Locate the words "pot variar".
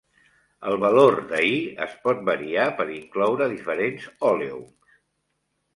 2.07-2.67